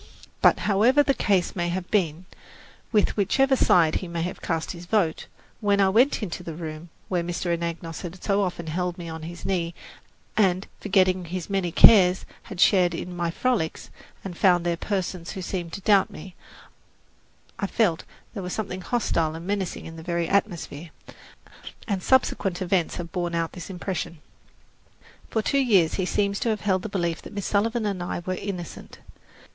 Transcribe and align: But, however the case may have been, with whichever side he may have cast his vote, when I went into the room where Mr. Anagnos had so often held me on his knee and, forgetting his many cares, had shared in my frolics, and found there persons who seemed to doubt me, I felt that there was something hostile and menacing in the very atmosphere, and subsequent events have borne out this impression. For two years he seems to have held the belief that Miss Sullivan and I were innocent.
But, 0.41 0.61
however 0.61 1.03
the 1.03 1.13
case 1.13 1.55
may 1.55 1.69
have 1.69 1.91
been, 1.91 2.25
with 2.91 3.15
whichever 3.15 3.55
side 3.55 3.97
he 3.97 4.07
may 4.07 4.23
have 4.23 4.41
cast 4.41 4.71
his 4.71 4.87
vote, 4.87 5.27
when 5.59 5.79
I 5.79 5.89
went 5.89 6.23
into 6.23 6.41
the 6.41 6.55
room 6.55 6.89
where 7.07 7.21
Mr. 7.21 7.55
Anagnos 7.55 8.01
had 8.01 8.23
so 8.23 8.41
often 8.41 8.65
held 8.65 8.97
me 8.97 9.07
on 9.09 9.21
his 9.21 9.45
knee 9.45 9.75
and, 10.35 10.65
forgetting 10.79 11.25
his 11.25 11.51
many 11.51 11.71
cares, 11.71 12.25
had 12.49 12.59
shared 12.59 12.95
in 12.95 13.15
my 13.15 13.29
frolics, 13.29 13.91
and 14.25 14.35
found 14.35 14.65
there 14.65 14.75
persons 14.75 15.33
who 15.33 15.41
seemed 15.43 15.71
to 15.73 15.81
doubt 15.81 16.09
me, 16.09 16.33
I 17.59 17.67
felt 17.67 17.99
that 17.99 18.07
there 18.33 18.41
was 18.41 18.53
something 18.53 18.81
hostile 18.81 19.35
and 19.35 19.45
menacing 19.45 19.85
in 19.85 19.97
the 19.97 20.01
very 20.01 20.27
atmosphere, 20.27 20.89
and 21.87 22.01
subsequent 22.01 22.59
events 22.59 22.95
have 22.95 23.11
borne 23.11 23.35
out 23.35 23.51
this 23.51 23.69
impression. 23.69 24.17
For 25.29 25.43
two 25.43 25.59
years 25.61 25.93
he 25.93 26.07
seems 26.07 26.39
to 26.39 26.49
have 26.49 26.61
held 26.61 26.81
the 26.81 26.89
belief 26.89 27.21
that 27.21 27.33
Miss 27.33 27.45
Sullivan 27.45 27.85
and 27.85 28.01
I 28.01 28.23
were 28.25 28.33
innocent. 28.33 28.97